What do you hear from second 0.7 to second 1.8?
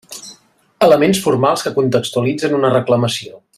Elements formals que